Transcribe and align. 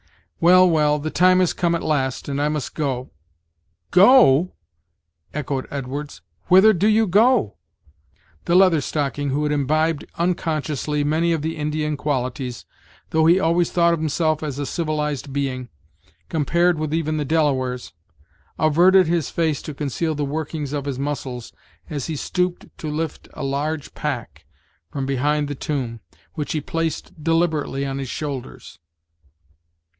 Well, 0.39 0.67
well! 0.67 0.97
the 0.97 1.11
time 1.11 1.39
has 1.41 1.53
come 1.53 1.75
at 1.75 1.83
last, 1.83 2.27
and 2.27 2.41
I 2.41 2.49
must 2.49 2.73
go" 2.73 3.11
"Go!" 3.91 4.53
echoed 5.31 5.67
Edwards, 5.69 6.21
"whither 6.47 6.73
do 6.73 6.87
you 6.87 7.05
go?" 7.05 7.57
The 8.45 8.55
Leather 8.55 8.81
Stocking; 8.81 9.29
who 9.29 9.43
had 9.43 9.51
imbibed 9.51 10.05
unconsciously, 10.15 11.03
many 11.03 11.31
of 11.31 11.43
the 11.43 11.55
Indian 11.55 11.95
qualities, 11.95 12.65
though 13.11 13.27
he 13.27 13.39
always 13.39 13.71
thought 13.71 13.93
of 13.93 13.99
himself 13.99 14.41
as 14.41 14.57
of 14.57 14.63
a 14.63 14.65
civilized 14.65 15.31
being, 15.31 15.69
compared 16.29 16.79
with 16.79 16.91
even 16.91 17.17
the 17.17 17.23
Delawares, 17.25 17.93
averted 18.57 19.05
his 19.05 19.29
face 19.29 19.61
to 19.61 19.75
conceal 19.75 20.15
the 20.15 20.25
workings 20.25 20.73
of 20.73 20.85
his 20.85 20.97
muscles, 20.97 21.53
as 21.87 22.07
he 22.07 22.15
stooped 22.15 22.75
to 22.79 22.89
lift 22.89 23.27
a 23.35 23.43
large 23.43 23.93
pack 23.93 24.45
from 24.91 25.05
behind 25.05 25.47
the 25.47 25.53
tomb, 25.53 25.99
which 26.33 26.53
he 26.53 26.61
placed 26.61 27.23
deliberately 27.23 27.85
on 27.85 27.99
his 27.99 28.09
shoulders. 28.09 28.79